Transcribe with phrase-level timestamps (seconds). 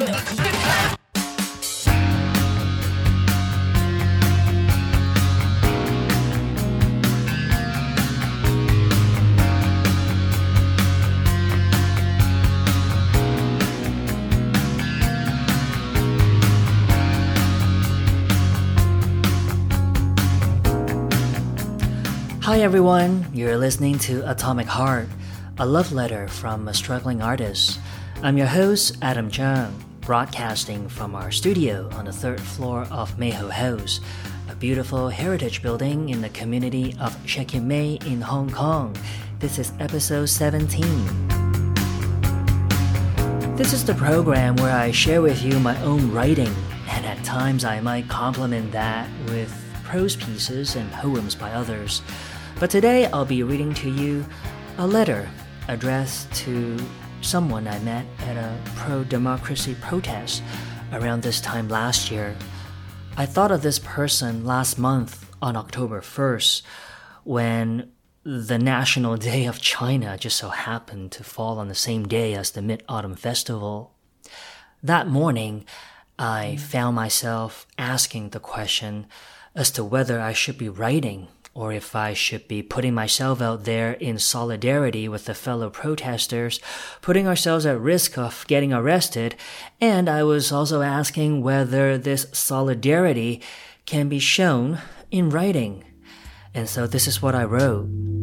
[0.00, 0.06] Hi
[22.62, 25.08] everyone, you're listening to Atomic Heart,
[25.58, 27.78] a love letter from a struggling artist.
[28.22, 33.30] I'm your host, Adam Chung, broadcasting from our studio on the third floor of Mei
[33.30, 34.00] Ho House,
[34.48, 38.96] a beautiful heritage building in the community of Shek Kip Mei in Hong Kong.
[39.38, 40.82] This is episode 17.
[43.54, 46.52] This is the program where I share with you my own writing,
[46.88, 52.02] and at times I might complement that with prose pieces and poems by others.
[52.58, 54.26] But today I'll be reading to you
[54.76, 55.30] a letter
[55.68, 56.76] addressed to
[57.22, 60.42] someone I met at a pro democracy protest
[60.92, 62.36] around this time last year.
[63.16, 66.62] I thought of this person last month on October 1st
[67.24, 67.90] when
[68.22, 72.50] the National Day of China just so happened to fall on the same day as
[72.50, 73.94] the Mid Autumn Festival.
[74.82, 75.64] That morning,
[76.18, 76.60] I mm.
[76.60, 79.06] found myself asking the question
[79.54, 81.28] as to whether I should be writing
[81.60, 86.58] or if I should be putting myself out there in solidarity with the fellow protesters,
[87.02, 89.36] putting ourselves at risk of getting arrested,
[89.78, 93.42] and I was also asking whether this solidarity
[93.84, 94.78] can be shown
[95.10, 95.84] in writing.
[96.54, 98.19] And so this is what I wrote.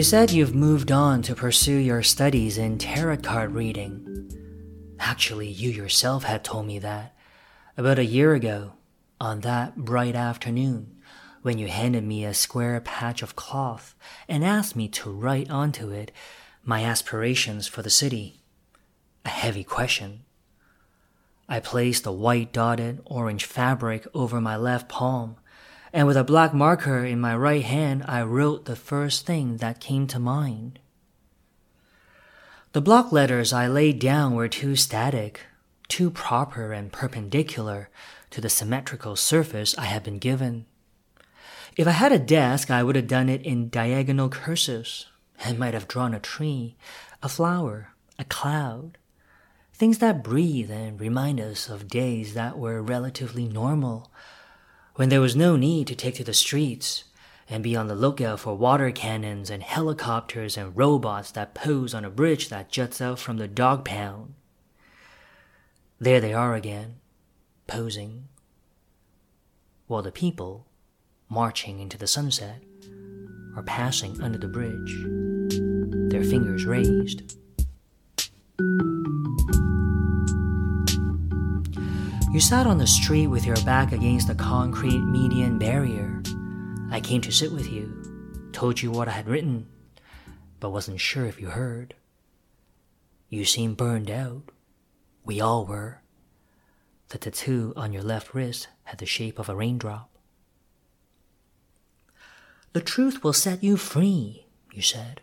[0.00, 4.32] They said you've moved on to pursue your studies in tarot card reading.
[4.98, 7.14] Actually, you yourself had told me that
[7.76, 8.72] about a year ago,
[9.20, 10.96] on that bright afternoon,
[11.42, 13.94] when you handed me a square patch of cloth
[14.26, 16.12] and asked me to write onto it
[16.64, 18.40] my aspirations for the city.
[19.26, 20.24] A heavy question.
[21.46, 25.36] I placed the white dotted orange fabric over my left palm
[25.92, 29.80] and with a black marker in my right hand, I wrote the first thing that
[29.80, 30.78] came to mind.
[32.72, 35.40] The block letters I laid down were too static,
[35.88, 37.88] too proper and perpendicular
[38.30, 40.66] to the symmetrical surface I had been given.
[41.76, 45.06] If I had a desk, I would have done it in diagonal cursives
[45.44, 46.76] and might have drawn a tree,
[47.22, 48.98] a flower, a cloud,
[49.72, 54.10] things that breathe and remind us of days that were relatively normal
[55.00, 57.04] when there was no need to take to the streets
[57.48, 62.04] and be on the lookout for water cannons and helicopters and robots that pose on
[62.04, 64.34] a bridge that juts out from the dog pound.
[65.98, 66.96] There they are again,
[67.66, 68.28] posing,
[69.86, 70.66] while the people,
[71.30, 72.62] marching into the sunset,
[73.56, 77.38] are passing under the bridge, their fingers raised.
[82.32, 86.22] You sat on the street with your back against the concrete median barrier.
[86.88, 89.66] I came to sit with you, told you what I had written,
[90.60, 91.94] but wasn't sure if you heard.
[93.28, 94.44] You seemed burned out.
[95.24, 96.02] We all were.
[97.08, 100.08] The tattoo on your left wrist had the shape of a raindrop.
[102.74, 105.20] The truth will set you free, you said,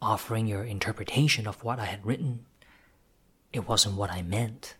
[0.00, 2.46] offering your interpretation of what I had written.
[3.52, 4.76] It wasn't what I meant.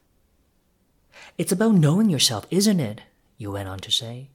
[1.37, 3.03] It's about knowing yourself, isn't it?
[3.37, 4.31] You went on to say.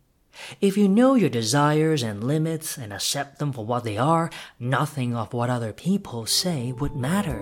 [0.61, 4.29] If you know your desires and limits and accept them for what they are,
[4.59, 7.41] nothing of what other people say would matter.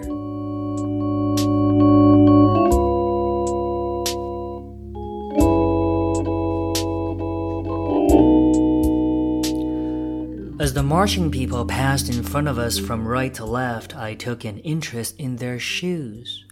[10.60, 14.46] As the marching people passed in front of us from right to left, I took
[14.46, 16.46] an interest in their shoes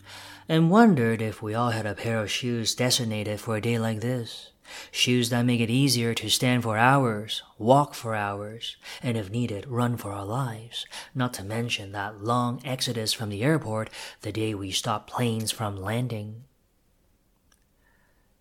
[0.50, 4.02] and wondered if we all had a pair of shoes designated for a day like
[4.02, 4.50] this.
[4.92, 9.68] Shoes that make it easier to stand for hours, walk for hours, and if needed,
[9.68, 10.88] run for our lives.
[11.14, 13.92] Not to mention that long exodus from the airport
[14.22, 16.46] the day we stopped planes from landing.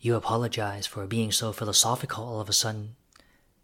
[0.00, 2.96] You apologized for being so philosophical all of a sudden.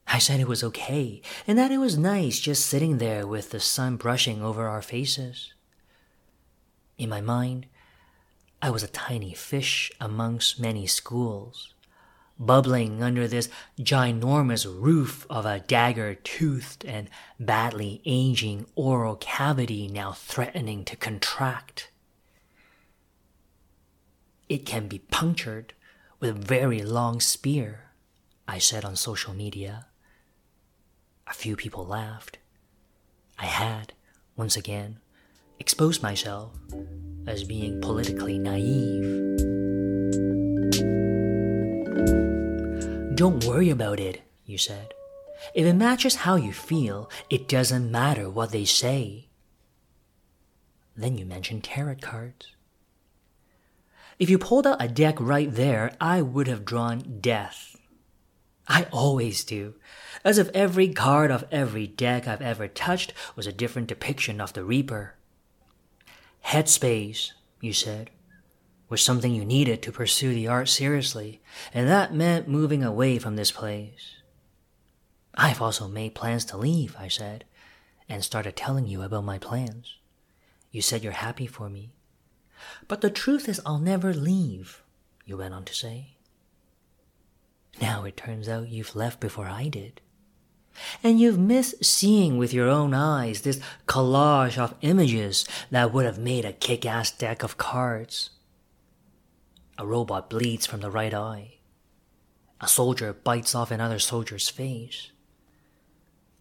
[0.06, 3.60] I said it was okay, and that it was nice just sitting there with the
[3.60, 5.54] sun brushing over our faces.
[6.98, 7.66] In my mind,
[8.60, 11.74] I was a tiny fish amongst many schools,
[12.38, 13.48] bubbling under this
[13.78, 21.90] ginormous roof of a dagger toothed and badly aging oral cavity now threatening to contract.
[24.48, 25.74] It can be punctured
[26.20, 27.90] with a very long spear,
[28.48, 29.86] I said on social media.
[31.26, 32.38] A few people laughed.
[33.38, 33.94] I had,
[34.36, 35.00] once again,
[35.64, 36.52] exposed myself
[37.26, 39.02] as being politically naive.
[43.16, 44.92] Don't worry about it, you said.
[45.54, 49.28] If it matches how you feel, it doesn't matter what they say.
[50.94, 52.50] Then you mentioned tarot cards.
[54.18, 57.74] If you pulled out a deck right there, I would have drawn death.
[58.68, 59.76] I always do,
[60.26, 64.52] as if every card of every deck I've ever touched was a different depiction of
[64.52, 65.14] the Reaper.
[66.46, 68.10] Headspace, you said,
[68.88, 71.40] was something you needed to pursue the art seriously,
[71.72, 74.16] and that meant moving away from this place.
[75.34, 77.44] I've also made plans to leave, I said,
[78.08, 79.96] and started telling you about my plans.
[80.70, 81.92] You said you're happy for me.
[82.86, 84.82] But the truth is, I'll never leave,
[85.24, 86.16] you went on to say.
[87.80, 90.00] Now it turns out you've left before I did.
[91.02, 96.18] And you've missed seeing with your own eyes this collage of images that would have
[96.18, 98.30] made a kick ass deck of cards.
[99.78, 101.54] A robot bleeds from the right eye.
[102.60, 105.10] A soldier bites off another soldier's face.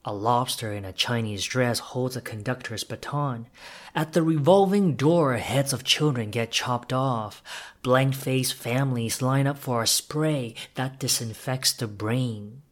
[0.05, 3.47] A lobster in a Chinese dress holds a conductor's baton.
[3.95, 7.41] At the revolving door, heads of children get chopped off.
[7.83, 12.62] Blank faced families line up for a spray that disinfects the brain.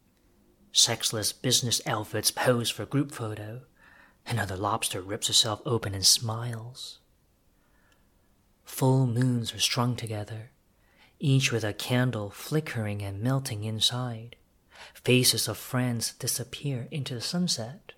[0.72, 3.62] Sexless business outfits pose for group photo.
[4.26, 6.98] Another lobster rips herself open and smiles.
[8.64, 10.50] Full moons are strung together,
[11.18, 14.36] each with a candle flickering and melting inside.
[14.94, 17.92] Faces of friends disappear into the sunset.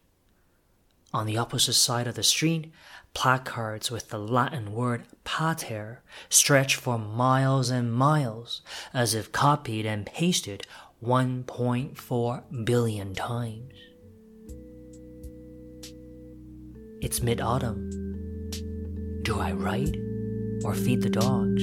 [1.13, 2.73] On the opposite side of the street,
[3.15, 8.63] placards with the Latin word pater stretch for miles and miles,
[8.93, 10.67] as if copied and pasted
[11.05, 13.75] 1.4 billion times.
[17.03, 17.91] It's mid autumn.
[19.23, 19.97] Do I write
[20.65, 21.63] or feed the dogs?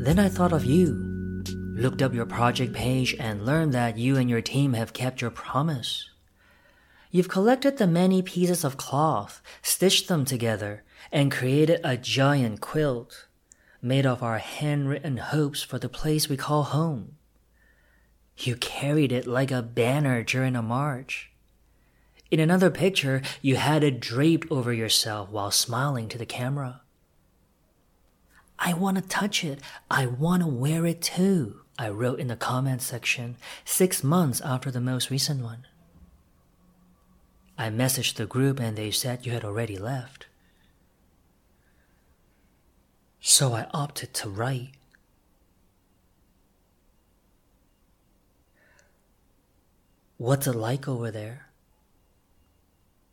[0.00, 1.44] Then I thought of you,
[1.76, 5.30] looked up your project page, and learned that you and your team have kept your
[5.30, 6.08] promise.
[7.16, 13.26] You've collected the many pieces of cloth, stitched them together, and created a giant quilt
[13.80, 17.16] made of our handwritten hopes for the place we call home.
[18.36, 21.30] You carried it like a banner during a march.
[22.30, 26.82] In another picture, you had it draped over yourself while smiling to the camera.
[28.58, 29.60] I want to touch it.
[29.90, 34.70] I want to wear it too, I wrote in the comment section six months after
[34.70, 35.66] the most recent one.
[37.58, 40.26] I messaged the group and they said you had already left.
[43.20, 44.72] So I opted to write.
[50.18, 51.48] What's it like over there?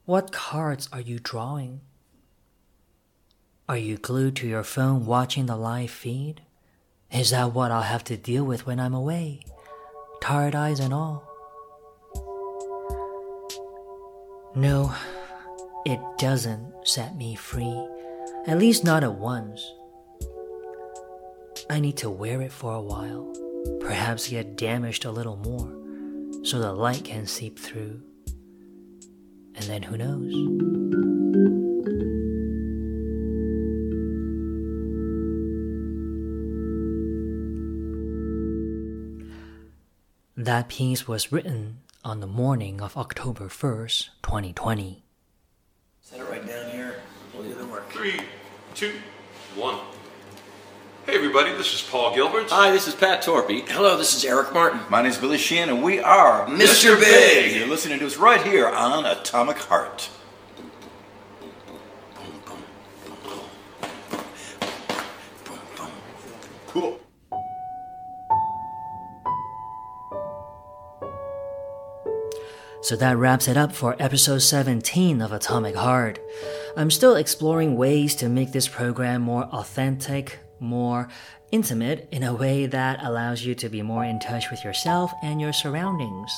[0.06, 1.81] What cards are you drawing?
[3.68, 6.42] Are you glued to your phone watching the live feed?
[7.12, 9.42] Is that what I'll have to deal with when I'm away?
[10.21, 11.32] Tired eyes and all.
[14.56, 14.94] No,
[15.83, 17.88] it doesn't set me free.
[18.45, 19.74] At least not at once.
[21.72, 23.33] I need to wear it for a while,
[23.80, 28.04] perhaps get damaged a little more, so the light can seep through.
[29.56, 30.33] And then who knows?
[40.38, 45.04] That piece was written on the morning of October 1st, 2020.
[46.02, 46.95] Set it right down here.
[47.33, 47.90] We'll do the work.
[47.92, 48.19] Three,
[48.76, 48.92] two,
[49.56, 49.80] one.
[51.06, 52.50] Hey everybody, this is Paul Gilbert.
[52.50, 53.66] Hi, this is Pat Torpey.
[53.69, 54.81] Hello, this is Eric Martin.
[54.90, 57.00] My name is Billy Sheehan, and we are Mr.
[57.00, 57.56] Big.
[57.56, 60.10] You're listening to us right here on Atomic Heart.
[72.83, 76.19] So that wraps it up for episode 17 of Atomic Heart.
[76.75, 81.07] I'm still exploring ways to make this program more authentic, more
[81.49, 85.40] intimate in a way that allows you to be more in touch with yourself and
[85.40, 86.30] your surroundings.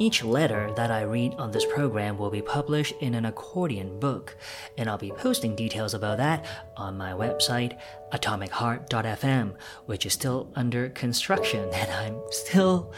[0.00, 4.36] Each letter that I read on this program will be published in an accordion book,
[4.76, 6.46] and I'll be posting details about that
[6.76, 7.78] on my website,
[8.12, 9.54] atomicheart.fm,
[9.86, 12.92] which is still under construction, and I'm still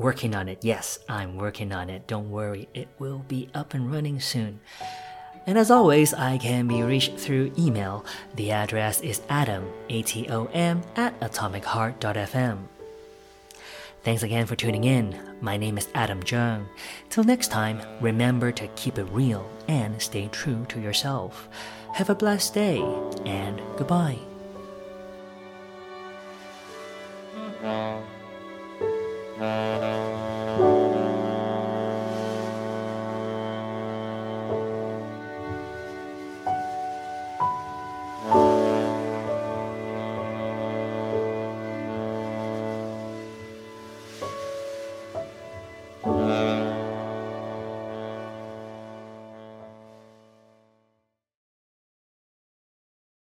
[0.00, 0.64] working on it.
[0.64, 2.06] Yes, I'm working on it.
[2.06, 4.60] Don't worry, it will be up and running soon.
[5.46, 8.04] And as always, I can be reached through email.
[8.34, 12.58] The address is atom, A-T-O-M, at atomicheart.fm.
[14.02, 15.20] Thanks again for tuning in.
[15.42, 16.66] My name is Adam Jung.
[17.10, 21.48] Till next time, remember to keep it real and stay true to yourself.
[21.94, 22.80] Have a blessed day
[23.26, 24.29] and goodbye.